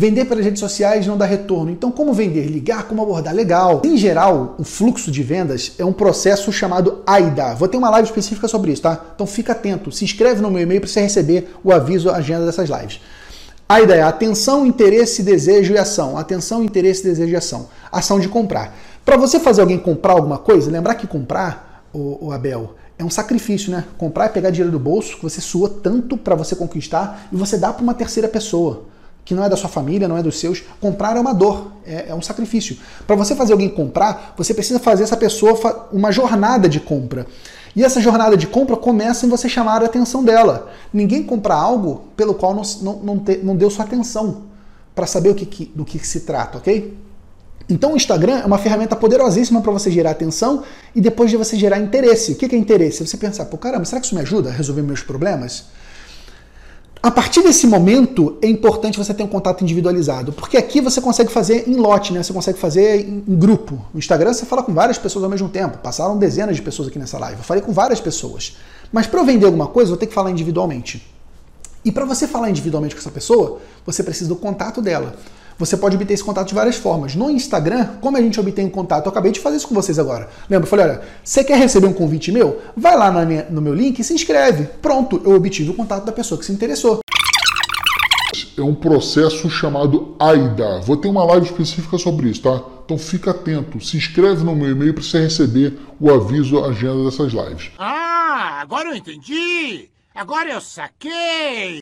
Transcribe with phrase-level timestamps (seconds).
[0.00, 1.70] Vender pelas redes sociais não dá retorno.
[1.70, 2.46] Então, como vender?
[2.46, 3.34] Ligar, como abordar?
[3.34, 3.82] Legal.
[3.84, 7.54] Em geral, o fluxo de vendas é um processo chamado AIDA.
[7.54, 8.98] Vou ter uma live específica sobre isso, tá?
[9.14, 9.92] Então fica atento.
[9.92, 12.98] Se inscreve no meu e-mail para você receber o aviso, a agenda dessas lives.
[13.68, 16.16] AIDA é atenção, interesse, desejo e ação.
[16.16, 17.68] Atenção, interesse, desejo e ação.
[17.92, 18.74] Ação de comprar.
[19.04, 23.10] Para você fazer alguém comprar alguma coisa, lembrar que comprar, o, o Abel, é um
[23.10, 23.84] sacrifício, né?
[23.98, 27.58] Comprar é pegar dinheiro do bolso que você sua tanto para você conquistar e você
[27.58, 28.88] dá para uma terceira pessoa
[29.30, 30.60] que não é da sua família, não é dos seus.
[30.80, 32.76] Comprar é uma dor, é, é um sacrifício.
[33.06, 37.28] Para você fazer alguém comprar, você precisa fazer essa pessoa uma jornada de compra.
[37.76, 40.72] E essa jornada de compra começa em você chamar a atenção dela.
[40.92, 44.46] Ninguém compra algo pelo qual não, não, não, te, não deu sua atenção
[44.96, 46.98] para saber o que, que, do que se trata, ok?
[47.68, 51.56] Então o Instagram é uma ferramenta poderosíssima para você gerar atenção e depois de você
[51.56, 52.32] gerar interesse.
[52.32, 53.06] O que é interesse?
[53.06, 55.66] Você pensar, pô, caramba, será que isso me ajuda a resolver meus problemas?
[57.02, 61.32] A partir desse momento é importante você ter um contato individualizado, porque aqui você consegue
[61.32, 62.22] fazer em lote, né?
[62.22, 63.82] Você consegue fazer em, grupo.
[63.94, 65.78] No Instagram você fala com várias pessoas ao mesmo tempo.
[65.78, 67.38] Passaram dezenas de pessoas aqui nessa live.
[67.38, 68.58] Eu falei com várias pessoas.
[68.92, 71.02] Mas para eu vender alguma coisa, eu vou ter que falar individualmente.
[71.82, 75.16] E para você falar individualmente com essa pessoa, você precisa do contato dela.
[75.60, 77.14] Você pode obter esse contato de várias formas.
[77.14, 79.04] No Instagram, como a gente obtém um contato?
[79.04, 80.30] Eu acabei de fazer isso com vocês agora.
[80.48, 80.64] Lembra?
[80.64, 82.62] Eu falei, olha, você quer receber um convite meu?
[82.74, 84.64] Vai lá minha, no meu link e se inscreve.
[84.80, 87.00] Pronto, eu obtive o contato da pessoa que se interessou.
[88.56, 90.80] É um processo chamado AIDA.
[90.80, 92.62] Vou ter uma live específica sobre isso, tá?
[92.86, 97.04] Então fica atento, se inscreve no meu e-mail para você receber o aviso, a agenda
[97.04, 97.70] dessas lives.
[97.78, 99.90] Ah, agora eu entendi!
[100.14, 101.79] Agora eu saquei!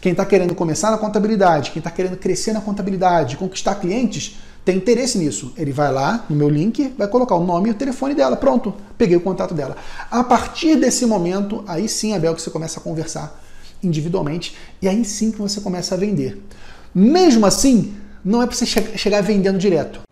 [0.00, 4.76] Quem está querendo começar na contabilidade, quem está querendo crescer na contabilidade, conquistar clientes, tem
[4.76, 5.52] interesse nisso.
[5.56, 8.36] Ele vai lá no meu link, vai colocar o nome e o telefone dela.
[8.36, 9.76] Pronto, peguei o contato dela.
[10.10, 13.42] A partir desse momento, aí sim, Abel, que você começa a conversar
[13.82, 16.42] individualmente e aí sim que você começa a vender.
[16.94, 20.07] Mesmo assim, não é para você chegar vendendo direto.